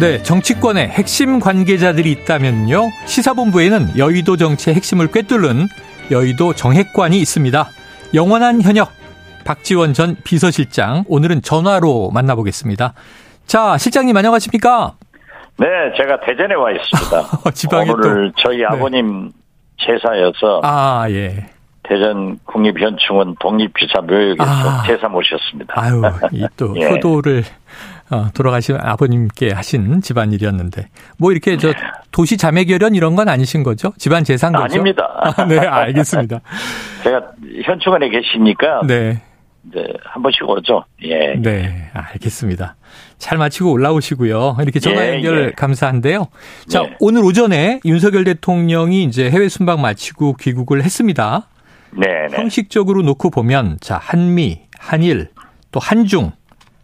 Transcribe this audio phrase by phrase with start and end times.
[0.00, 2.90] 네, 정치권에 핵심 관계자들이 있다면요.
[3.06, 5.66] 시사본부에는 여의도 정치의 핵심을 꿰뚫는
[6.12, 7.66] 여의도 정핵관이 있습니다.
[8.14, 8.92] 영원한 현역
[9.44, 12.94] 박지원 전 비서실장 오늘은 전화로 만나보겠습니다.
[13.46, 14.94] 자, 실장님 안녕하십니까?
[15.56, 15.66] 네,
[15.96, 17.50] 제가 대전에 와 있습니다.
[17.52, 18.42] 지방에 오늘 또.
[18.42, 18.66] 저희 네.
[18.66, 19.32] 아버님
[19.78, 21.46] 제사여서 아, 예.
[21.82, 24.82] 대전 국립현충원 독립기사 묘역에서 아.
[24.86, 25.74] 제사 모셨습니다.
[25.76, 26.02] 아유,
[26.32, 26.90] 이또 예.
[26.90, 27.97] 효도를 어,
[28.34, 30.88] 돌아가신 아버님께 하신 집안일이었는데
[31.18, 31.72] 뭐 이렇게 저
[32.10, 33.92] 도시 자매 결연 이런 건 아니신 거죠?
[33.98, 34.64] 집안 재산 거죠?
[34.64, 35.08] 아닙니다.
[35.20, 36.40] 아, 네, 알겠습니다.
[37.04, 37.22] 제가
[37.64, 39.22] 현충원에 계시니까 네.
[39.68, 40.84] 이제 한 번씩 오죠.
[41.02, 41.34] 예.
[41.36, 42.76] 네, 알겠습니다.
[43.18, 44.56] 잘 마치고 올라오시고요.
[44.62, 45.50] 이렇게 전화 예, 연결 예.
[45.52, 46.28] 감사한데요.
[46.68, 46.96] 자, 네.
[47.00, 51.48] 오늘 오전에 윤석열 대통령이 이제 해외 순방 마치고 귀국을 했습니다.
[51.90, 52.36] 네, 네.
[52.36, 55.28] 형식적으로 놓고 보면 자, 한미, 한일,
[55.72, 56.32] 또 한중,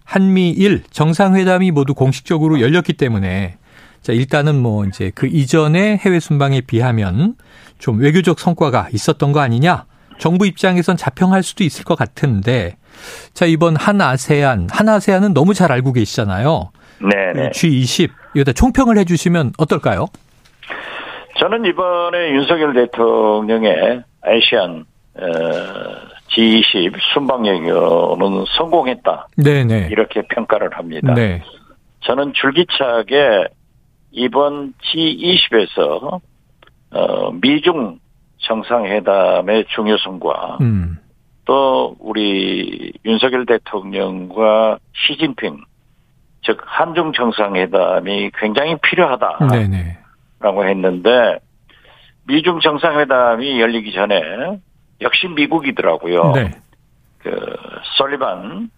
[0.05, 3.57] 한미일 정상회담이 모두 공식적으로 열렸기 때문에
[4.03, 7.37] 자, 일단은 뭐 이제 그 이전의 해외 순방에 비하면
[7.79, 9.87] 좀 외교적 성과가 있었던 거 아니냐?
[10.19, 12.77] 정부 입장에선 자평할 수도 있을 것 같은데
[13.33, 16.71] 자, 이번 한 아세안, 한 아세안은 너무 잘 알고 계시잖아요.
[17.01, 17.51] 네, 네.
[17.51, 20.07] G20 여기다 총평을 해 주시면 어떨까요?
[21.39, 24.85] 저는 이번에 윤석열 대통령의 아시안
[25.17, 25.25] 어,
[26.31, 29.29] G20 순방 여행은 성공했다.
[29.37, 29.89] 네, 네.
[29.91, 31.15] 이렇게 평가를 합니다.
[31.15, 31.43] 네.
[32.01, 33.49] 저는 줄기차게
[34.11, 36.21] 이번 G20에서
[36.91, 37.99] 어, 미중
[38.39, 40.99] 정상회담의 중요성과 음.
[41.45, 45.63] 또 우리 윤석열 대통령과 시진핑
[46.43, 49.99] 즉 한중 정상회담이 굉장히 필요하다라고 네, 네.
[50.43, 51.39] 했는데
[52.27, 54.61] 미중 정상회담이 열리기 전에
[55.01, 56.33] 역시 미국이더라고요.
[56.33, 56.51] 네.
[57.19, 57.31] 그
[57.99, 58.71] 설리반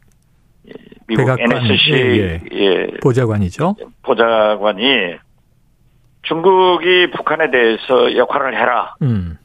[1.07, 3.77] 미국 백악관, NSC 예, 예, 보좌관이죠.
[4.03, 5.17] 보좌관이
[6.23, 8.95] 중국이 북한에 대해서 역할을 해라.
[9.03, 9.39] 음.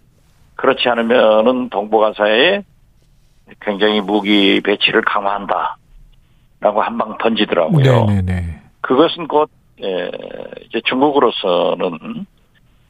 [0.55, 2.63] 그렇지 않으면은 동북아사에
[3.61, 5.77] 굉장히 무기 배치를 강화한다.
[6.59, 8.05] 라고 한 방 던지더라고요.
[8.05, 8.61] 네, 네, 네.
[8.81, 9.49] 그것은 곧,
[9.83, 10.11] 에,
[10.67, 12.25] 이제 중국으로서는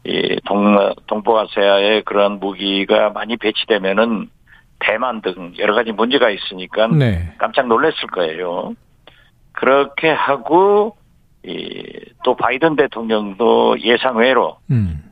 [0.04, 4.30] 이 동, 동북아시아에 그런 무기가 많이 배치되면은
[4.80, 7.34] 대만 등 여러 가지 문제가 있으니까 네.
[7.38, 8.74] 깜짝 놀랐을 거예요.
[9.52, 10.96] 그렇게 하고,
[11.46, 11.84] 이,
[12.24, 15.04] 또 바이든 대통령도 예상외로 음.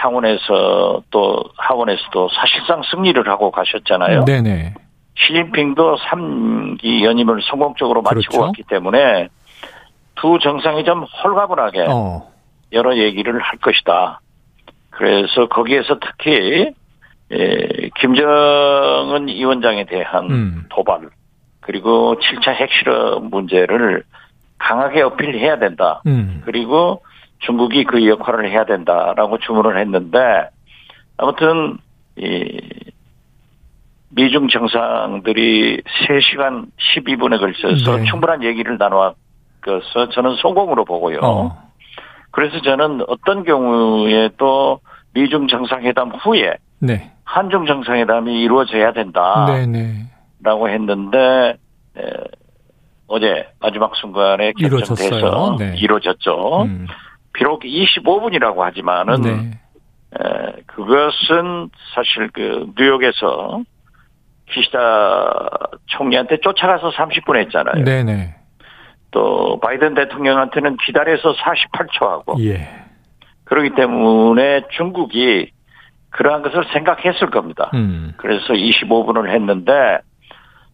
[0.00, 4.24] 상원에서 또 하원에서도 사실상 승리를 하고 가셨잖아요.
[4.24, 4.74] 네, 네.
[5.18, 8.40] 시진핑도 3기 연임을 성공적으로 마치고 그렇죠.
[8.42, 9.28] 왔기 때문에
[10.16, 12.35] 두 정상이 좀 홀가분하게 어.
[12.72, 14.20] 여러 얘기를 할 것이다.
[14.90, 16.72] 그래서 거기에서 특히
[17.32, 20.64] 에, 김정은 위원장에 대한 음.
[20.70, 21.08] 도발
[21.60, 24.04] 그리고 7차 핵실험 문제를
[24.58, 26.02] 강하게 어필해야 된다.
[26.06, 26.42] 음.
[26.44, 27.02] 그리고
[27.40, 30.48] 중국이 그 역할을 해야 된다라고 주문을 했는데
[31.18, 31.78] 아무튼
[32.16, 32.60] 이
[34.10, 36.66] 미중 정상들이 3시간
[36.96, 38.04] 12분에 걸쳐서 네.
[38.04, 41.20] 충분한 얘기를 나누어서 저는 성공으로 보고요.
[41.22, 41.65] 어.
[42.36, 44.80] 그래서 저는 어떤 경우에도
[45.14, 47.10] 미중 정상회담 후에 네.
[47.24, 50.04] 한중 정상회담이 이루어져야 된다라고 네, 네.
[50.44, 51.56] 했는데
[51.96, 52.02] 에,
[53.06, 55.56] 어제 마지막 순간에 결정돼서.
[55.58, 55.76] 네.
[55.78, 56.64] 이루어졌죠.
[56.64, 56.86] 음.
[57.32, 59.30] 비록 25분이라고 하지만은 네.
[60.20, 63.62] 에, 그것은 사실 그 뉴욕에서
[64.50, 67.82] 기시다 총리한테 쫓아가서 30분 했잖아요.
[67.82, 68.35] 네, 네.
[69.16, 72.68] 또 바이든 대통령한테는 기다려서 48초 하고 예.
[73.44, 75.50] 그렇기 때문에 중국이
[76.10, 77.70] 그러한 것을 생각했을 겁니다.
[77.72, 78.12] 음.
[78.18, 79.72] 그래서 25분을 했는데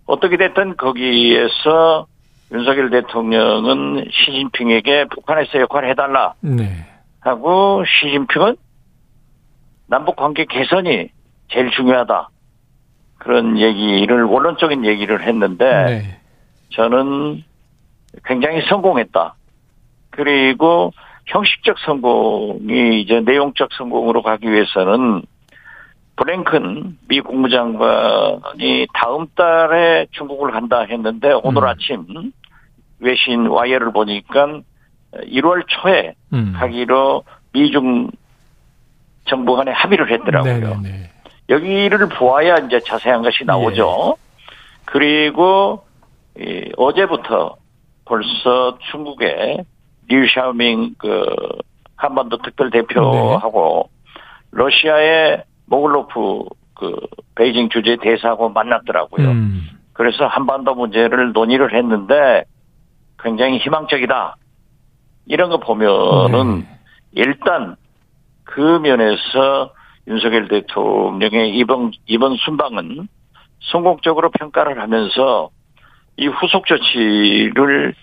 [0.06, 2.06] 어떻게 됐든 거기에서
[2.50, 6.84] 윤석열 대통령은 시진핑에게 북한에서 역할을 해달라 네.
[7.20, 8.56] 하고 시진핑은
[9.86, 11.10] 남북 관계 개선이
[11.48, 12.28] 제일 중요하다.
[13.18, 16.20] 그런 얘기를 원론적인 얘기를 했는데 네.
[16.70, 17.44] 저는
[18.24, 19.34] 굉장히 성공했다.
[20.10, 20.92] 그리고
[21.26, 25.22] 형식적 성공이 이제 내용적 성공으로 가기 위해서는
[26.16, 31.68] 블랭큰 미 국무장관이 다음 달에 중국을 간다 했는데 오늘 음.
[31.68, 32.32] 아침
[33.00, 34.60] 외신 와이어를 보니까
[35.14, 36.54] 1월 초에 음.
[36.56, 38.10] 가기로 미중
[39.24, 40.52] 정부 간에 합의를 했더라고요.
[40.52, 41.10] 네, 네, 네.
[41.48, 44.16] 여기를 보아야 이제 자세한 것이 나오죠.
[44.84, 45.84] 그리고
[46.38, 47.56] 이 어제부터
[48.04, 49.64] 벌써 중국의
[50.08, 51.24] 류샤오밍 그
[51.96, 53.88] 한반도 특별 대표하고
[54.50, 56.44] 러시아의 모글로프
[56.74, 56.96] 그
[57.36, 59.28] 베이징 주재 대사하고 만났더라고요.
[59.28, 59.68] 음.
[59.92, 62.44] 그래서 한반도 문제를 논의를 했는데
[63.18, 64.36] 굉장히 희망적이다.
[65.26, 66.78] 이런 거 보면은 네.
[67.12, 67.76] 일단
[68.44, 69.72] 그 면에서
[70.08, 73.08] 윤석열 대통령의 이번 이번 순방은
[73.70, 75.50] 성공적으로 평가를 하면서
[76.16, 77.94] 이 후속 조치를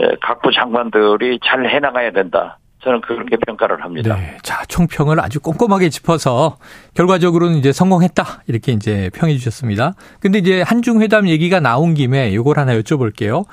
[0.00, 2.58] 에, 각부 장관들이 잘 해나가야 된다.
[2.82, 4.16] 저는 그렇게 평가를 합니다.
[4.16, 4.38] 네.
[4.42, 6.56] 자, 총평을 아주 꼼꼼하게 짚어서
[6.94, 8.44] 결과적으로는 이제 성공했다.
[8.46, 9.92] 이렇게 이제 평해 주셨습니다.
[10.20, 13.44] 근데 이제 한중 회담 얘기가 나온 김에 요걸 하나 여쭤볼게요.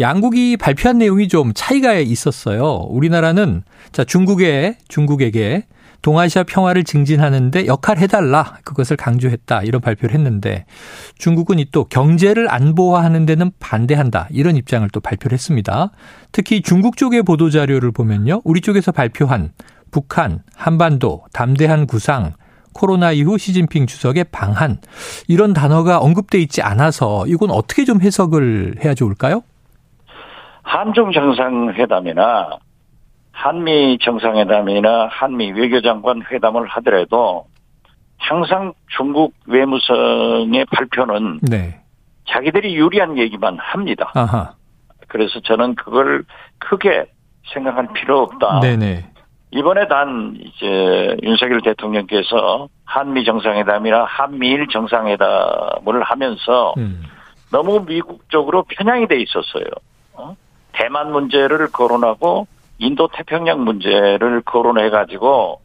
[0.00, 2.86] 양국이 발표한 내용이 좀 차이가 있었어요.
[2.90, 3.62] 우리나라는
[3.92, 5.64] 자, 중국에 중국에게
[6.04, 8.58] 동아시아 평화를 증진하는데 역할 해달라.
[8.62, 9.62] 그것을 강조했다.
[9.62, 10.66] 이런 발표를 했는데
[11.18, 14.28] 중국은 이 또 경제를 안보화하는 데는 반대한다.
[14.30, 15.90] 이런 입장을 또 발표를 했습니다.
[16.30, 19.50] 특히 중국 쪽의 보도 자료를 보면요, 우리 쪽에서 발표한
[19.90, 22.34] 북한, 한반도, 담대한 구상,
[22.74, 24.78] 코로나 이후 시진핑 주석의 방한.
[25.26, 29.42] 이런 단어가 언급돼 있지 않아서 이건 어떻게 좀 해석을 해야 좋을까요?
[30.62, 32.58] 한중 정상회담이나
[33.34, 37.46] 한미 정상회담이나 한미 외교장관 회담을 하더라도
[38.16, 41.80] 항상 중국 외무성의 발표는 네.
[42.28, 44.12] 자기들이 유리한 얘기만 합니다.
[44.14, 44.54] 아하.
[45.08, 46.24] 그래서 저는 그걸
[46.58, 47.06] 크게
[47.52, 48.60] 생각할 필요 없다.
[48.60, 49.04] 네네.
[49.50, 57.02] 이번에 단 이제 윤석열 대통령께서 한미 정상회담이나 한미일 정상회담을 하면서 음.
[57.50, 59.66] 너무 미국 쪽으로 편향이 돼 있었어요.
[60.14, 60.36] 어?
[60.72, 62.46] 대만 문제를 거론하고
[62.78, 65.60] 인도 태평양 문제를 거론해 가지고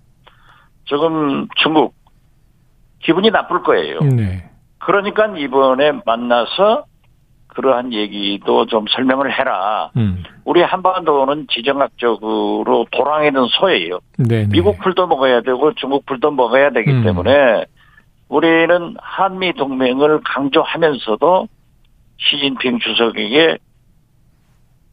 [0.88, 1.96] 지금 중국
[3.00, 4.00] 기분이 나쁠 거예요.
[4.02, 4.50] 네.
[4.80, 6.86] 그러니까 이번에 만나서
[7.48, 9.92] 그러한 얘기도 좀 설명을 해라.
[9.98, 10.24] 음.
[10.46, 14.00] 우리 한반도는 지정학적으로 도랑이는 소예요.
[14.18, 14.50] 네네.
[14.52, 17.04] 미국 풀도 먹어야 되고 중국 풀도 먹어야 되기 음.
[17.04, 17.66] 때문에
[18.30, 21.48] 우리는 한미 동맹을 강조하면서도
[22.18, 23.58] 시진핑 주석에게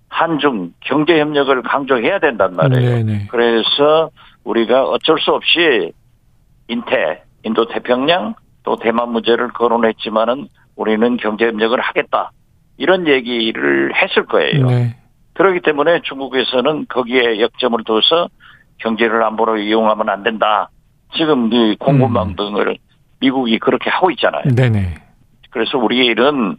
[0.08, 3.04] 한중 경제 협력을 강조해야 된단 말이에요.
[3.04, 3.26] 네네.
[3.30, 4.10] 그래서
[4.44, 5.92] 우리가 어쩔 수 없이
[6.68, 12.32] 인태, 인도 태평양 또 대만 문제를 거론했지만은 우리는 경제 협력을 하겠다.
[12.78, 14.66] 이런 얘기를 했을 거예요.
[14.66, 14.96] 네.
[15.34, 18.28] 그렇기 때문에 중국에서는 거기에 역점을 둬서
[18.78, 20.68] 경제를 안보로 이용하면 안 된다.
[21.16, 22.36] 지금 이 공급망 음.
[22.36, 22.78] 등을
[23.20, 24.42] 미국이 그렇게 하고 있잖아요.
[24.54, 24.94] 네네.
[25.50, 26.56] 그래서 우리는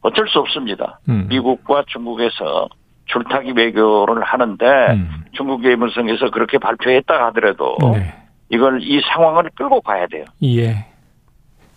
[0.00, 1.00] 어쩔 수 없습니다.
[1.08, 1.26] 음.
[1.28, 2.68] 미국과 중국에서
[3.06, 5.24] 줄타기 외교를 하는데 음.
[5.32, 8.14] 중국 외무성에서 그렇게 발표했다 하더라도 네.
[8.50, 10.24] 이걸 이 상황을 끌고 가야 돼요.
[10.44, 10.86] 예.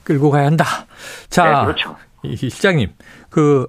[0.04, 0.66] 끌고 가야 한다.
[1.30, 1.96] 자, 네, 그렇죠.
[2.24, 2.90] 이 실장님,
[3.30, 3.68] 그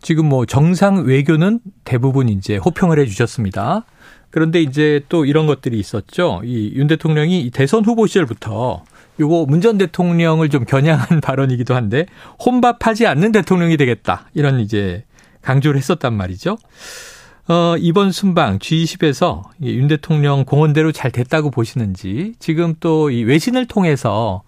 [0.00, 3.84] 지금 뭐 정상 외교는 대부분 이제 호평을 해주셨습니다.
[4.30, 6.40] 그런데 이제 또 이런 것들이 있었죠.
[6.44, 8.82] 이 윤 대통령이 이 대선 후보 시절부터
[9.20, 12.06] 요거 문전 대통령을 좀 겨냥한 발언이기도 한데
[12.44, 15.04] 혼밥하지 않는 대통령이 되겠다 이런 이제
[15.42, 16.56] 강조를 했었단 말이죠.
[17.48, 24.42] 어, 이번 순방 G20에서 윤 대통령 공언대로 잘 됐다고 보시는지 지금 또 이 외신을 통해서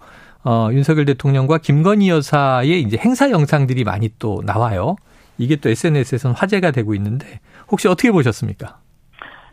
[0.45, 4.97] 어, 윤석열 대통령과 김건희 여사의 이제 행사 영상들이 많이 또 나와요.
[5.39, 8.77] 이게 또 SNS에서는 화제가 되고 있는데 혹시 어떻게 보셨습니까?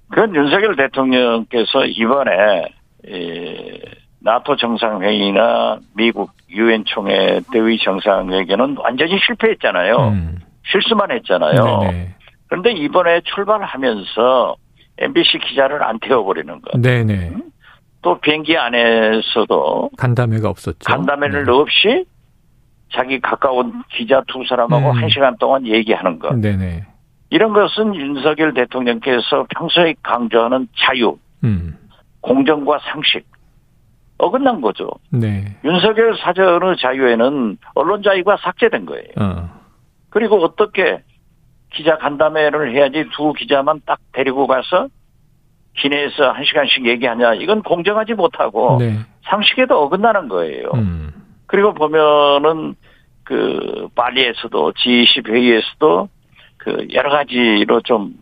[0.09, 2.65] 그건 윤석열 대통령께서 이번에
[3.07, 3.79] 이
[4.23, 9.95] 나토 정상회의나 미국 유엔 총회 대의 정상회견은 완전히 실패했잖아요.
[9.97, 10.39] 음.
[10.63, 11.79] 실수만 했잖아요.
[11.79, 12.15] 네네.
[12.47, 14.55] 그런데 이번에 출발하면서
[14.99, 16.79] MBC 기자를 안 태워버리는 것.
[16.79, 17.31] 네네.
[18.03, 20.79] 또 비행기 안에서도 간담회가 없었죠.
[20.85, 21.51] 간담회를 네.
[21.51, 22.05] 없이
[22.93, 24.97] 자기 가까운 기자 두 사람하고 음.
[24.97, 26.35] 한 시간 동안 얘기하는 것.
[26.35, 26.85] 네네.
[27.31, 31.77] 이런 것은 윤석열 대통령께서 평소에 강조하는 자유, 음.
[32.19, 33.25] 공정과 상식
[34.21, 34.89] 어긋난 거죠.
[35.09, 35.45] 네.
[35.65, 39.07] 윤석열 사전의 자유에는 언론 자유가 삭제된 거예요.
[39.19, 39.49] 어.
[40.09, 41.01] 그리고 어떻게
[41.73, 44.87] 기자 간담회를 해야지 두 기자만 딱 데리고 가서
[45.77, 48.99] 기내에서 한 시간씩 얘기하냐 이건 공정하지 못하고 네.
[49.23, 50.69] 상식에도 어긋나는 거예요.
[50.75, 51.11] 음.
[51.47, 52.75] 그리고 보면은
[53.23, 56.09] 그 발리에서도 G20 회의에서도
[56.57, 58.13] 그 여러 가지로 좀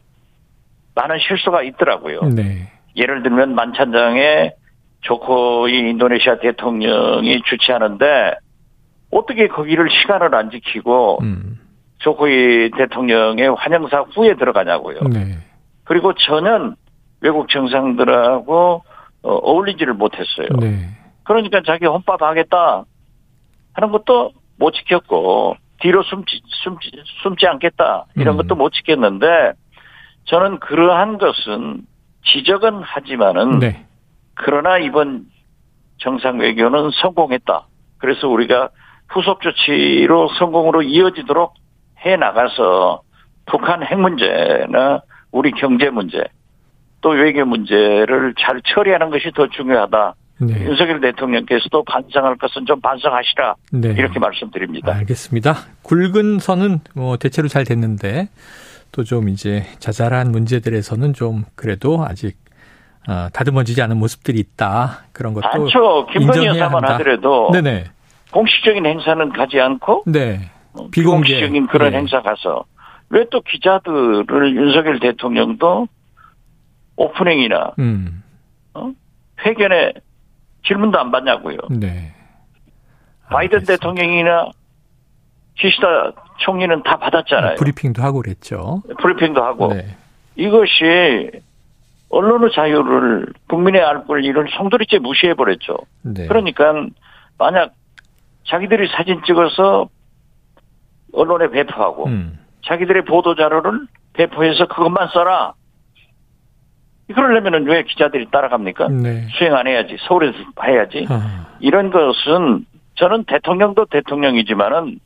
[0.95, 2.21] 많은 실수가 있더라고요.
[2.35, 2.71] 네.
[2.95, 4.53] 예를 들면 만찬장에
[5.01, 8.35] 조코이 인도네시아 대통령이 주최하는데
[9.11, 11.59] 어떻게 거기를 시간을 안 지키고 음.
[11.99, 15.01] 조코이 대통령의 환영사 후에 들어가냐고요.
[15.11, 15.37] 네.
[15.83, 16.73] 그리고 전혀
[17.21, 18.83] 외국 정상들하고
[19.21, 20.47] 어, 어울리지를 못했어요.
[20.59, 20.87] 네.
[21.23, 22.85] 그러니까 자기 혼밥 하겠다.
[23.73, 26.91] 하는 것도 못 지켰고 뒤로 숨지 숨지
[27.23, 28.37] 숨지 않겠다 이런 음.
[28.37, 29.53] 것도 못 지켰는데
[30.25, 31.85] 저는 그러한 것은
[32.25, 33.85] 지적은 하지만은 네.
[34.41, 35.25] 그러나 이번
[35.97, 37.67] 정상 외교는 성공했다.
[37.97, 38.69] 그래서 우리가
[39.09, 41.53] 후속 조치로 성공으로 이어지도록
[42.05, 43.01] 해 나가서
[43.45, 46.23] 북한 핵 문제나 우리 경제 문제
[47.01, 50.15] 또 외교 문제를 잘 처리하는 것이 더 중요하다.
[50.41, 50.53] 네.
[50.65, 53.89] 윤석열 대통령께서도 반성할 것은 좀 반성하시라 네.
[53.89, 54.95] 이렇게 말씀드립니다.
[54.95, 55.53] 알겠습니다.
[55.83, 58.29] 굵은 선은 뭐 대체로 잘 됐는데
[58.93, 62.37] 또 좀 이제 자잘한 문제들에서는 좀 그래도 아직
[63.07, 65.05] 어, 다듬어지지 않은 모습들이 있다.
[65.13, 66.05] 그런 것도 많죠.
[66.07, 66.83] 김건희 여사만.
[66.83, 67.85] 하더라도 네네.
[68.31, 70.51] 공식적인 행사는 가지 않고 네.
[70.73, 71.27] 어, 비공개.
[71.29, 71.97] 비공식적인 그런 예.
[71.97, 72.65] 행사 가서
[73.09, 75.87] 왜 또 기자들을 윤석열 대통령도
[76.95, 78.23] 오프닝이나 음.
[78.75, 78.91] 어?
[79.45, 79.93] 회견에
[80.67, 81.57] 질문도 안 받냐고요.
[81.71, 82.13] 네.
[83.29, 83.73] 바이든 알겠습니다.
[83.73, 84.49] 대통령이나
[85.57, 87.55] 기시다 총리는 다 받았잖아요.
[87.55, 88.83] 브리핑도 하고 그랬죠.
[89.01, 89.95] 브리핑도 하고 네.
[90.35, 91.31] 이것이
[92.09, 95.77] 언론의 자유를 국민의 알 권리를 송두리째 무시해 버렸죠.
[96.01, 96.27] 네.
[96.27, 96.73] 그러니까
[97.37, 97.73] 만약
[98.47, 99.89] 자기들이 사진 찍어서
[101.13, 102.39] 언론에 배포하고 음.
[102.65, 105.53] 자기들의 보도 자료를 배포해서 그것만 써라.
[107.13, 108.89] 그러려면은 왜 기자들이 따라갑니까?
[108.89, 109.27] 네.
[109.31, 109.97] 수행 안 해야지.
[110.07, 111.07] 서울에서 해야지.
[111.09, 114.99] 아, 이런 것은 저는 대통령도 대통령이지만은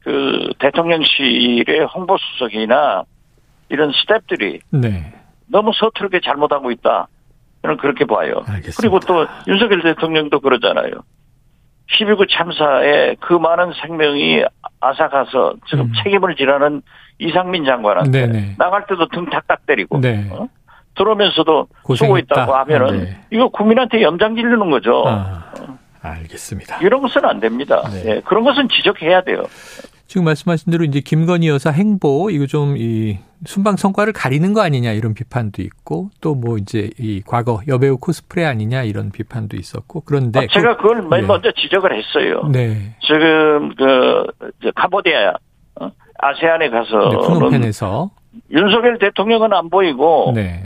[0.00, 3.04] 그 대통령실의 홍보수석이나
[3.68, 5.12] 이런 스탭들이 네.
[5.50, 7.08] 너무 서투르게 잘못하고 있다.
[7.62, 8.42] 저는 그렇게 봐요.
[8.46, 8.76] 알겠습니다.
[8.78, 10.90] 그리고 또 윤석열 대통령도 그러잖아요.
[11.90, 14.44] 12구 참사에 그 많은 생명이
[14.80, 15.92] 아사가서 지금 음.
[16.02, 16.82] 책임을 지라는
[17.18, 18.54] 이상민 장관한테 네네.
[18.58, 20.28] 나갈 때도 등 탁탁 때리고 네.
[20.30, 20.48] 어?
[20.96, 22.06] 들어오면서도 고생했다.
[22.44, 23.20] 수고했다고 하면은 네.
[23.30, 25.04] 이거 국민한테 염장 지르는 거죠.
[25.06, 25.44] 아,
[26.02, 26.78] 알겠습니다.
[26.78, 27.82] 이런 것은 안 됩니다.
[27.90, 28.02] 네.
[28.06, 29.44] 예, 그런 것은 지적해야 돼요.
[30.08, 34.92] 지금 말씀하신 대로 이제 김건희 여사 행보 이거 좀 이 순방 성과를 가리는 거 아니냐
[34.92, 40.40] 이런 비판도 있고 또 뭐 이제 이 과거 여배우 코스프레 아니냐 이런 비판도 있었고 그런데
[40.40, 41.26] 아, 제가 그걸 맨 네.
[41.26, 42.42] 먼저 지적을 했어요.
[42.42, 42.94] 그, 네.
[43.00, 44.24] 지금 그
[44.62, 45.34] 저, 카보디아
[45.80, 45.90] 어?
[46.18, 48.10] 아세안에 네, 가서는 프놈펜에서
[48.52, 50.62] 윤석열 대통령은 안 보이고 네.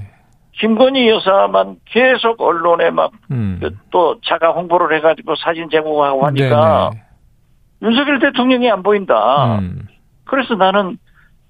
[0.61, 3.61] 김건희 여사만 계속 언론에 막 음.
[3.91, 7.05] 또 자가 홍보를 해가지고 사진 제공하고 하니까 네네.
[7.83, 9.59] 윤석열 대통령이 안 보인다.
[9.59, 9.87] 음.
[10.25, 10.99] 그래서 나는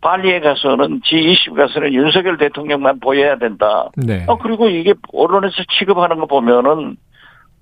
[0.00, 3.90] 발리에 가서는 G20 가서는 윤석열 대통령만 보여야 된다.
[3.96, 4.24] 네.
[4.26, 6.96] 어, 그리고 이게 언론에서 취급하는 거 보면은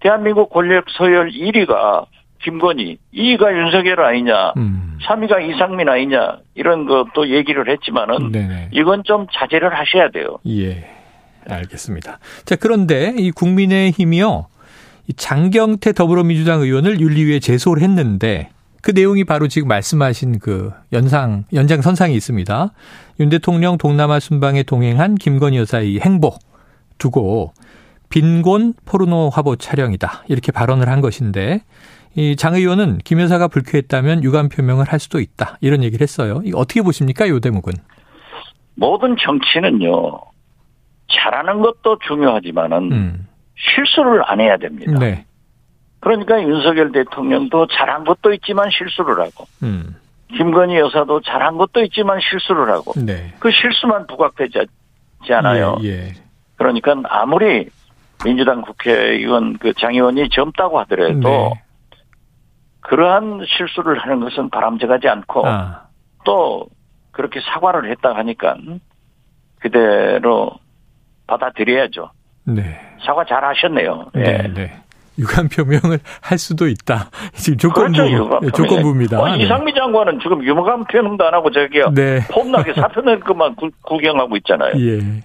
[0.01, 2.07] 대한민국 권력 서열 1위가
[2.43, 4.99] 김건희, 2위가 윤석열 아니냐, 음.
[5.07, 8.71] 3위가 이상민 아니냐, 이런 것도 얘기를 했지만은 네네.
[8.73, 10.39] 이건 좀 자제를 하셔야 돼요.
[10.47, 10.89] 예.
[11.49, 12.19] 알겠습니다.
[12.45, 14.47] 자, 그런데 이 국민의힘이요.
[15.09, 18.51] 이 장경태 더불어민주당 의원을 윤리위에 제소를 했는데
[18.83, 22.73] 그 내용이 바로 지금 말씀하신 그 연상 연장 선상이 있습니다.
[23.21, 26.33] 윤 대통령 동남아 순방에 동행한 김건희 여사의 행보
[26.99, 27.53] 두고
[28.09, 30.25] 빈곤 포르노 화보 촬영이다.
[30.29, 31.63] 이렇게 발언을 한 것인데
[32.17, 35.59] 이 장 의원은 김 여사가 불쾌했다면 유감 표명을 할 수도 있다.
[35.61, 36.41] 이런 얘기를 했어요.
[36.45, 37.25] 이 어떻게 보십니까?
[37.27, 37.75] 이 대목은.
[38.75, 40.19] 모든 정치는요,
[41.13, 43.29] 잘하는 것도 중요하지만은 음.
[43.57, 44.99] 실수를 안 해야 됩니다.
[44.99, 45.25] 네.
[46.01, 49.97] 그러니까 윤석열 대통령도 잘한 것도 있지만 실수를 하고, 음.
[50.37, 53.35] 김건희 여사도 잘한 것도 있지만 실수를 하고, 네.
[53.39, 54.67] 그 실수만 부각되지
[55.31, 55.77] 않아요.
[55.83, 56.13] 예, 예.
[56.57, 57.69] 그러니까 아무리
[58.25, 61.51] 민주당 국회의원 그 장 의원이 젊다고 하더라도 네.
[62.81, 65.83] 그러한 실수를 하는 것은 바람직하지 않고 아,
[66.25, 66.67] 또
[67.13, 68.57] 그렇게 사과를 했다 하니까
[69.59, 70.53] 그대로
[71.27, 72.11] 받아들여야죠.
[72.45, 72.81] 네.
[73.05, 74.11] 사과 잘 하셨네요.
[74.17, 74.21] 예.
[74.21, 74.83] 네, 네.
[75.21, 77.11] 유감 표명을 할 수도 있다.
[77.37, 78.51] 지금 조건부, 그렇죠, 표명.
[78.53, 79.21] 조건부입니다.
[79.21, 79.45] 어, 네.
[79.45, 81.91] 이상미 장관은 지금 유감 표명도 안 하고 저기요.
[81.95, 82.27] 네.
[82.31, 84.73] 폼나게 사표 낼 것만 구- 구경하고 있잖아요.
[84.77, 85.23] 예.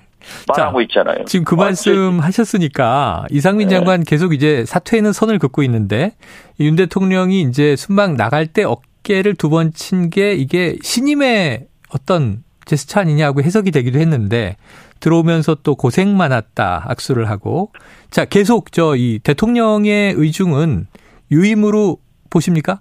[0.47, 1.25] 말하고 있잖아요.
[1.25, 3.75] 지금 그 어, 말씀 하셨으니까 이상민 네.
[3.75, 6.13] 장관 계속 이제 사퇴에는 선을 긋고 있는데
[6.59, 12.99] 윤 대통령이 이제 순방 나갈 때 어깨를 두 번 친 게 이게 신임의 어떤 제스처
[13.01, 14.57] 아니냐고 해석이 되기도 했는데
[15.05, 17.71] 들어오면서 또 고생 많았다 악수를 하고
[18.09, 20.87] 자 계속 저 이 대통령의 의중은
[21.31, 21.97] 유임으로
[22.31, 22.79] 보십니까?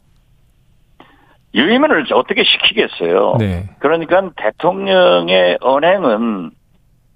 [1.54, 3.37] 유임을 어떻게 시키겠어요.
[3.38, 3.69] 네.
[3.78, 6.50] 그러니까 대통령의 언행은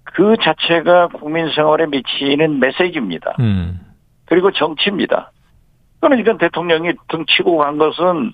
[0.04, 3.34] 그 자체가 국민 생활에 미치는 메시지입니다.
[3.40, 3.80] 음.
[4.26, 5.32] 그리고 정치입니다.
[6.00, 8.32] 그러니까 대통령이 등치고 간 것은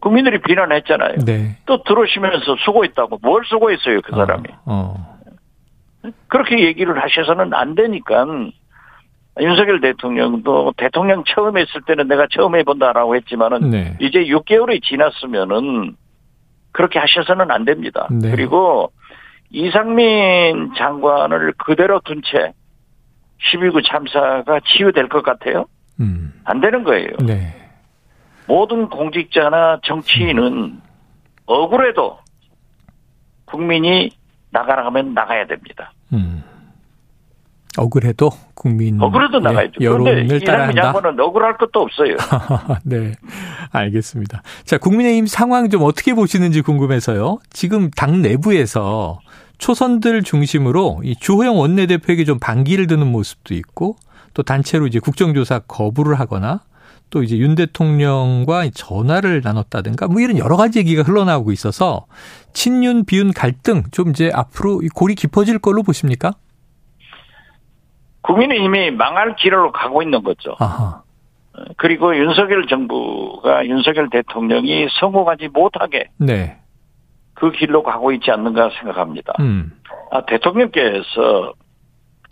[0.00, 1.18] 국민들이 비난했잖아요.
[1.24, 1.56] 네.
[1.66, 4.44] 또 들어오시면서 수고했다고 뭘 수고했어요 그 사람이.
[4.66, 4.94] 어.
[4.96, 5.09] 어.
[6.28, 8.26] 그렇게 얘기를 하셔서는 안 되니까
[9.40, 13.96] 윤석열 대통령도 대통령 처음 했을 때는 내가 처음 해본다라고 했지만은 네.
[14.00, 15.96] 이제 6개월이 지났으면은
[16.72, 18.08] 그렇게 하셔서는 안 됩니다.
[18.10, 18.30] 네.
[18.30, 18.92] 그리고
[19.50, 22.52] 이상민 장관을 그대로 둔 채
[23.52, 25.64] 12구 참사가 치유될 것 같아요?
[25.98, 26.32] 음.
[26.44, 27.10] 안 되는 거예요.
[27.26, 27.56] 네.
[28.46, 30.80] 모든 공직자나 정치인은
[31.46, 32.18] 억울해도
[33.44, 34.10] 국민이
[34.50, 35.92] 나가라 하면 나가야 됩니다.
[36.12, 36.42] 음.
[37.78, 39.72] 억울해도 국민 억울해도 예, 나가야죠.
[39.78, 40.82] 그런데 여론을 이상민 따라한다.
[40.92, 42.16] 장관은 억울할 것도 없어요.
[42.84, 43.12] 네,
[43.70, 44.42] 알겠습니다.
[44.64, 47.38] 자, 국민의힘 상황 좀 어떻게 보시는지 궁금해서요.
[47.50, 49.20] 지금 당 내부에서
[49.58, 53.96] 초선들 중심으로 이 주호영 원내대표에게 좀 반기를 드는 모습도 있고
[54.34, 56.60] 또 단체로 이제 국정조사 거부를 하거나
[57.10, 62.06] 또 이제 윤 대통령과 전화를 나눴다든가 뭐 이런 여러 가지 얘기가 흘러나오고 있어서
[62.52, 66.32] 친윤 비윤 갈등 좀 이제 앞으로 이 골이 깊어질 걸로 보십니까?
[68.22, 70.54] 국민의힘이 망할 길로 가고 있는 거죠.
[70.58, 71.02] 아하.
[71.76, 76.58] 그리고 윤석열 정부가 윤석열 대통령이 성공하지 못하게 네.
[77.34, 79.32] 그 길로 가고 있지 않는가 생각합니다.
[79.40, 79.72] 음.
[80.10, 81.54] 아, 대통령께서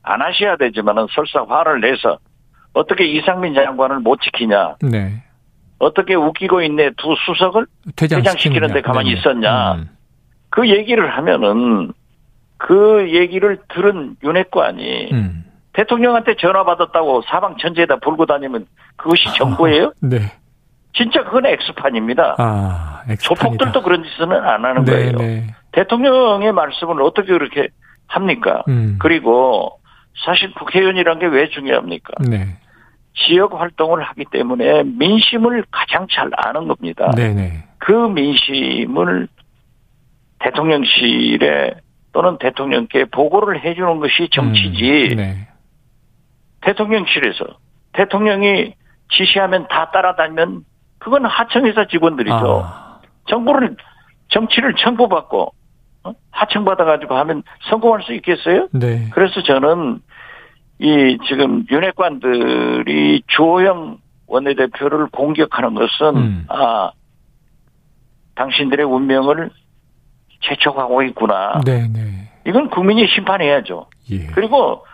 [0.02, 2.18] 안 하셔야 되지만은 설사 화를 내서
[2.78, 5.22] 어떻게 이상민 장관을 못 지키냐, 네.
[5.80, 7.66] 어떻게 웃기고 있네 두 수석을
[7.96, 9.20] 퇴장시키는데 가만히 네네.
[9.20, 9.74] 있었냐.
[9.74, 9.88] 음.
[10.50, 11.92] 그 얘기를 하면은
[12.56, 15.44] 그 얘기를 들은 윤핵관이 음.
[15.72, 18.66] 대통령한테 전화 받았다고 사방 천지에다 불고 다니면
[18.96, 19.92] 그것이 정보예요?
[20.00, 20.18] 네.
[20.94, 22.36] 진짜 그건 엑스판입니다.
[22.38, 23.02] 아.
[23.20, 25.12] 조폭들도 그런 짓은 안 하는 네, 거예요.
[25.18, 25.46] 네.
[25.72, 27.68] 대통령의 말씀을 어떻게 그렇게
[28.06, 28.62] 합니까?
[28.68, 28.96] 음.
[29.00, 29.78] 그리고
[30.24, 32.14] 사실 국회의원이란 게 왜 중요합니까?
[32.28, 32.56] 네.
[33.26, 37.10] 지역 활동을 하기 때문에 민심을 가장 잘 아는 겁니다.
[37.16, 37.64] 네, 네.
[37.78, 39.28] 그 민심을
[40.38, 41.74] 대통령실에
[42.12, 45.48] 또는 대통령께 보고를 해주는 것이 정치지 음, 네.
[46.62, 47.44] 대통령실에서
[47.92, 48.74] 대통령이
[49.10, 50.64] 지시하면 다 따라다니면
[50.98, 52.62] 그건 하청회사 직원들이죠.
[52.64, 53.76] 아, 정부를
[54.28, 55.54] 정치를 청구받고
[56.04, 56.12] 어?
[56.30, 58.68] 하청받아가지고 하면 성공할 수 있겠어요?
[58.72, 59.08] 네.
[59.12, 60.00] 그래서 저는
[60.80, 66.44] 이 지금 윤핵관들이 주호영 원내대표를 공격하는 것은 음.
[66.48, 66.92] 아
[68.34, 69.50] 당신들의 운명을
[70.42, 71.60] 재촉하고 있구나.
[71.64, 72.30] 네, 네.
[72.46, 73.88] 이건 국민이 심판해야죠.
[74.12, 74.26] 예.
[74.28, 74.86] 그리고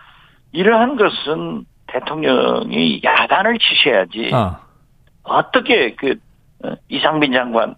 [0.53, 4.61] 이러한 것은 대통령이 야단을 치셔야지 아,
[5.23, 6.16] 어떻게 그
[6.64, 7.75] 어, 이상민 장관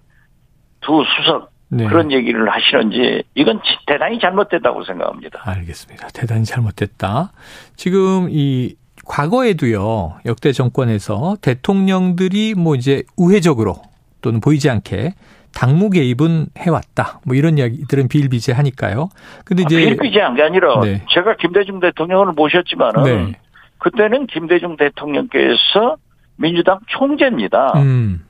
[0.81, 1.87] 두 수석 네.
[1.87, 5.41] 그런 얘기를 하시는지 이건 치- 대단히 잘못됐다고 생각합니다.
[5.45, 6.09] 알겠습니다.
[6.09, 7.33] 대단히 잘못됐다.
[7.77, 8.75] 지금 이
[9.07, 13.77] 과거에도요, 역대 정권에서 대통령들이 뭐 이제 우회적으로
[14.21, 15.15] 또는 보이지 않게
[15.55, 17.21] 당무 개입은 해왔다.
[17.25, 19.09] 뭐 이런 이야기들은 비일비재하니까요.
[19.45, 19.77] 근데 이제.
[19.77, 21.03] 비일비재한 게 아니라 네.
[21.11, 23.33] 제가 김대중 대통령을 모셨지만은 네.
[23.79, 25.97] 그때는 김대중 대통령께서
[26.37, 27.73] 민주당 총재입니다.
[27.77, 28.25] 음,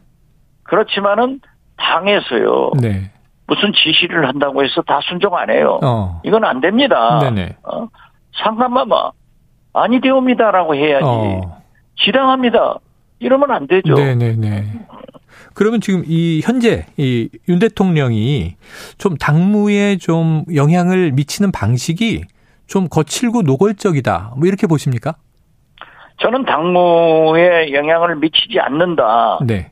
[0.65, 1.41] 그렇지만은
[1.77, 3.11] 당에서요 네.
[3.47, 5.79] 무슨 지시를 한다고 해서 다 순종 안 해요.
[5.83, 6.21] 어.
[6.25, 7.19] 이건 안 됩니다.
[7.21, 7.57] 네네.
[7.63, 7.89] 어?
[8.43, 9.11] 상관마마
[9.73, 11.63] 아니 되옵니다라고 해야지 어.
[12.05, 12.77] 지당합니다.
[13.19, 13.95] 이러면 안 되죠.
[13.95, 14.65] 네네네.
[15.55, 18.57] 그러면 지금 이 현재 이 윤 대통령이
[18.99, 22.25] 좀 당무에 좀 영향을 미치는 방식이
[22.67, 24.35] 좀 거칠고 노골적이다.
[24.37, 25.15] 뭐 이렇게 보십니까?
[26.21, 29.71] 저는 당무에 영향을 미치지 않는다라고 네.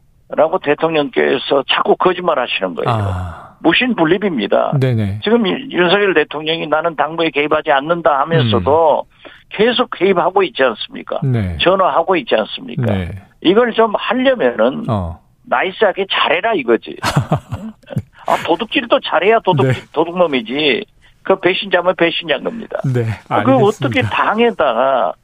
[0.62, 2.88] 대통령께서 자꾸 거짓말 하시는 거예요.
[2.88, 3.53] 아.
[3.64, 4.76] 무신불립입니다.
[4.78, 5.20] 네네.
[5.24, 9.04] 지금 이- 윤석열 대통령이 나는 당무에 개입하지 않는다 하면서도
[9.48, 11.20] 계속 개입하고 있지 않습니까?
[11.24, 11.56] 네.
[11.60, 12.84] 전화하고 있지 않습니까?
[12.92, 13.10] 네.
[13.40, 15.18] 이걸 좀 하려면은 어.
[15.46, 16.96] 나이스하게 잘해라 이거지.
[18.26, 19.72] 아 도둑질도 잘해야 도둑 네.
[19.92, 20.84] 도둑놈이지.
[21.22, 22.78] 그 배신자면 배신자인 겁니다.
[22.94, 23.04] 네.
[23.30, 24.02] 아, 그 어떻게.
[24.02, 25.14] 당에다가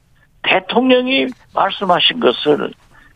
[0.43, 2.73] 대통령이 말씀하신 것을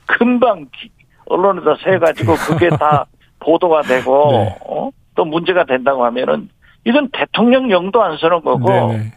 [0.07, 0.91] 금방 기-
[1.27, 3.07] 언론에다 세 가지고 그게 다
[3.41, 4.57] 보도가 되고 네.
[4.67, 4.91] 어?
[5.15, 6.49] 또 문제가 된다고 하면은
[6.85, 9.13] 이건 대통령 영도 안 서는 거고 네네.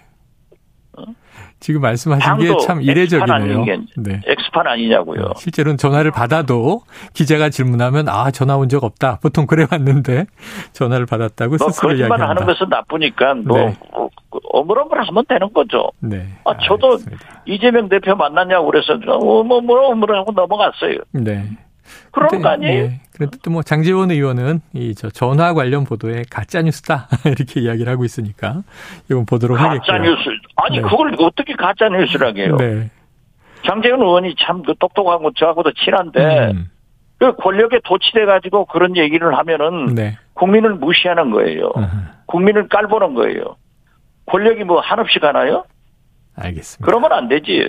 [1.60, 3.66] 지금 말씀하신 게 참 이례적이네요.
[3.98, 4.22] 네.
[4.28, 5.32] 엑스판 아니냐고요.
[5.38, 6.82] 실제로는 전화를 받아도
[7.14, 9.18] 기자가 질문하면 아 전화 온 적 없다.
[9.22, 10.26] 보통 그래 왔는데
[10.74, 12.30] 전화를 받았다고 뭐 스스로 거짓말 이야기한다.
[12.30, 13.76] 하는 것은 나쁘니까 뭐 네.
[13.92, 14.08] 어,
[14.52, 15.90] 어물어물 하면 되는 거죠.
[16.00, 16.28] 네.
[16.46, 17.42] 아, 저도 알겠습니다.
[17.46, 21.00] 이재명 대표 만났냐고 그래서 어머물 어물 하고 넘어갔어요.
[21.12, 21.44] 네.
[22.12, 22.88] 그런 거 아니에요?
[22.88, 23.02] 네.
[23.14, 28.06] 그런데 또 뭐 장재원 의원은 이 저 전화 관련 보도에 가짜 뉴스다 이렇게 이야기를 하고
[28.06, 28.64] 있으니까
[29.10, 29.80] 이건 보도록 하겠고요.
[29.80, 30.30] 가짜 뉴스.
[30.58, 30.82] 아니 네.
[30.84, 32.56] 그걸 어떻게 가짜 뉴스라고 해요?
[32.58, 32.90] 네.
[33.66, 36.70] 장재훈 의원이 참 그 똑똑하고 저하고도 친한데 음,
[37.20, 40.18] 그 권력에 도취돼 가지고 그런 얘기를 하면은 네.
[40.34, 41.72] 국민을 무시하는 거예요.
[41.78, 41.88] 음,
[42.28, 43.58] 국민을 깔보는 거예요.
[44.28, 45.66] 권력이 뭐 한없이 가나요?
[46.36, 46.86] 알겠습니다.
[46.86, 47.68] 그러면 안 되지.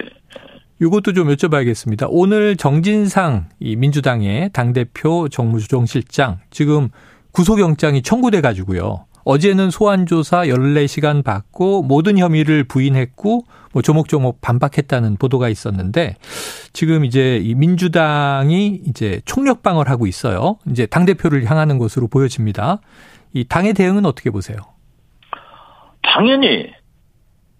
[0.80, 2.06] 이것도 좀 여쭤봐야겠습니다.
[2.08, 6.88] 오늘 정진상 이 민주당의 당대표 정무조정실장 지금
[7.32, 9.04] 구속영장이 청구돼 가지고요.
[9.24, 16.16] 어제는 소환조사 14시간 받고 모든 혐의를 부인했고 뭐 조목조목 반박했다는 보도가 있었는데
[16.72, 20.58] 지금 이제 이 민주당이 이제 총력방어를 하고 있어요.
[20.70, 22.78] 이제 당대표를 향하는 것으로 보여집니다.
[23.34, 24.56] 이 당의 대응은 어떻게 보세요?
[26.02, 26.70] 당연히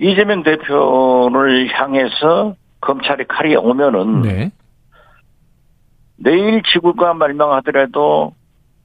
[0.00, 2.54] 이재명 대표를 향해서
[2.88, 4.50] 검찰이 칼이 오면은 네.
[6.16, 8.32] 내일 지구가 멸망하더라도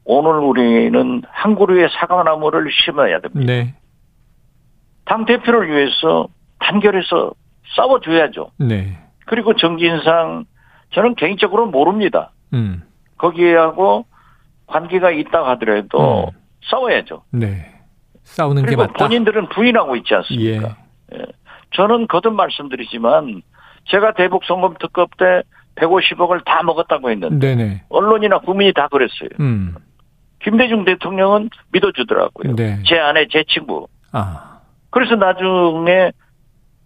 [0.04, 3.54] 오늘 우리는 한 그루의 사과나무를 심어야 됩니다.
[3.54, 3.76] 네.
[5.06, 6.28] 당 대표를 위해서
[6.60, 7.32] 단결해서
[7.78, 8.52] 싸워줘야죠.
[8.58, 8.98] 네.
[9.26, 10.44] 그리고 정진상
[10.94, 12.32] 저는 개인적으로 모릅니다.
[12.52, 12.84] 음.
[13.18, 14.06] 거기하고
[14.68, 16.40] 관계가 있다 하더라도 음.
[16.70, 17.24] 싸워야죠.
[17.32, 17.72] 네.
[18.24, 19.06] 싸우는 게 그리고 맞다.
[19.06, 20.76] 본인들은 부인하고 있지 않습니까?
[21.14, 21.26] 예.
[21.72, 23.42] 저는 거듭 말씀드리지만
[23.86, 25.44] 제가 대북 송금 특급 때
[25.76, 27.84] 150억을 다 먹었다고 했는데 네네.
[27.90, 29.30] 언론이나 국민이 다 그랬어요.
[29.40, 29.76] 음.
[30.42, 32.56] 김대중 대통령은 믿어주더라고요.
[32.56, 32.82] 네.
[32.86, 33.88] 제 아내, 제 친구.
[34.12, 34.60] 아.
[34.90, 36.12] 그래서 나중에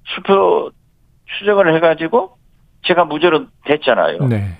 [0.05, 0.71] 수표
[1.39, 2.37] 추적을 해가지고
[2.83, 4.27] 제가 무죄로 됐잖아요.
[4.27, 4.57] 네.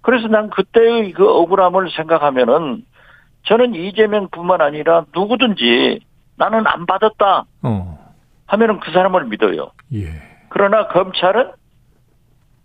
[0.00, 2.84] 그래서 난 그때의 그 억울함을 생각하면은
[3.46, 6.00] 저는 이재명뿐만 아니라 누구든지
[6.36, 8.14] 나는 안 받았다 어.
[8.46, 9.72] 하면은 그 사람을 믿어요.
[9.94, 10.06] 예.
[10.48, 11.50] 그러나 검찰은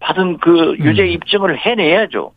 [0.01, 1.07] 받은 그 유죄 음.
[1.07, 2.31] 입증을 해내야죠.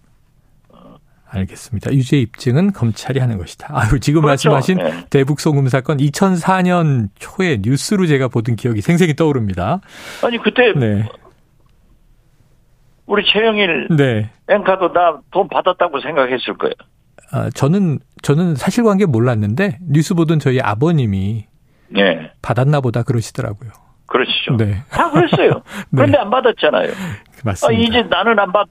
[1.28, 1.92] 알겠습니다.
[1.92, 3.66] 유죄 입증은 검찰이 하는 것이다.
[3.72, 4.50] 아유, 지금 그렇죠.
[4.50, 5.04] 말씀하신 네.
[5.10, 9.80] 대북 송금 사건 2004년 초에 뉴스로 제가 보던 기억이 생생히 떠오릅니다.
[10.22, 11.08] 아니 그때 네.
[13.06, 14.30] 우리 최영일 네.
[14.48, 16.74] 앵카도 나 돈 받았다고 생각했을 거예요.
[17.32, 21.46] 아, 저는 저는 사실관계 몰랐는데 뉴스 보던 저희 아버님이
[21.88, 23.70] 네, 받았나 보다 그러시더라고요.
[24.06, 24.56] 그러시죠.
[24.56, 24.82] 네.
[24.90, 25.62] 다 그랬어요.
[25.90, 26.92] 그런데 안 받았잖아요.
[27.44, 27.82] 아, 맞습니다.
[27.82, 28.68] 이제 나는 안 받,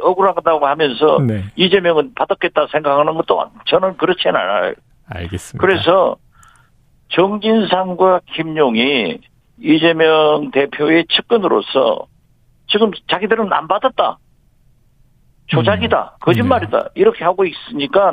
[0.00, 1.44] 억울하다고 하면서 네.
[1.56, 4.74] 이재명은 받았겠다 생각하는 것도 저는 그렇지는 않아요.
[5.08, 5.64] 알겠습니다.
[5.64, 6.16] 그래서
[7.10, 9.18] 정진상과 김용이
[9.60, 12.06] 이재명 대표의 측근으로서
[12.66, 14.18] 지금 자기들은 안 받았다.
[15.46, 16.16] 조작이다.
[16.16, 16.18] 음.
[16.20, 16.88] 거짓말이다.
[16.94, 18.12] 이렇게 하고 있으니까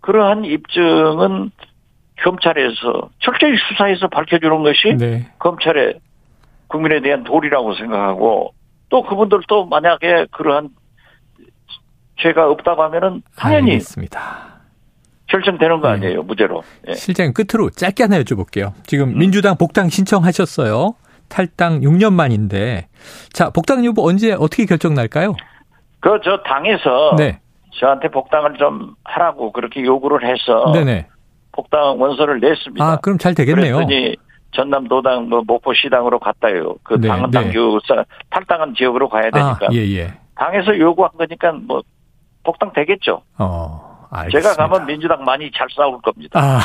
[0.00, 1.50] 그러한 입증은
[2.22, 5.26] 검찰에서 철저히 수사해서 밝혀주는 것이 네.
[5.38, 5.98] 검찰의
[6.68, 8.54] 국민에 대한 도리라고 생각하고
[8.90, 10.68] 또 그분들도 만약에 그러한
[12.20, 14.50] 죄가 없다고 하면은 당연히 알겠습니다.
[15.28, 15.94] 결정되는 거 네.
[15.94, 16.62] 아니에요 무죄로.
[16.88, 16.92] 예.
[16.92, 18.72] 실장님 끝으로 짧게 하나 여쭤볼게요.
[18.84, 20.94] 지금 민주당 복당 신청하셨어요.
[21.28, 22.88] 탈당 6년 만인데
[23.32, 25.34] 자 복당 여부 언제 어떻게 결정 날까요?
[26.00, 27.38] 그 저 당에서 네,
[27.78, 31.06] 저한테 복당을 좀 하라고 그렇게 요구를 해서 네네.
[31.52, 32.84] 복당 원서를 냈습니다.
[32.84, 33.76] 아 그럼 잘 되겠네요.
[33.76, 34.16] 그랬더니
[34.52, 36.74] 전남도당 뭐 목포시당으로 갔다요.
[36.82, 37.40] 그 네, 당은 네.
[37.40, 40.14] 당규사 탈당한 지역으로 가야 되니까 아, 예, 예.
[40.34, 41.82] 당에서 요구한 거니까 뭐
[42.42, 43.22] 복당 되겠죠.
[43.38, 44.54] 어, 알겠습니다.
[44.54, 46.40] 제가 가면 민주당 많이 잘 싸울 겁니다.
[46.40, 46.60] 아,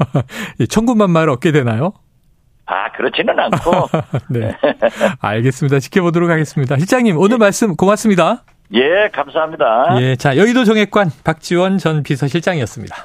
[0.60, 1.92] 예, 천군만마를 얻게 되나요?
[2.66, 3.70] 아 그렇지는 않고
[4.30, 4.52] 네.
[5.20, 5.78] 알겠습니다.
[5.80, 6.76] 지켜보도록 하겠습니다.
[6.78, 8.44] 실장님, 오늘 말씀 고맙습니다.
[8.74, 10.00] 예 감사합니다.
[10.00, 12.96] 예, 자, 여의도 정액관 박지원 전 비서실장이었습니다.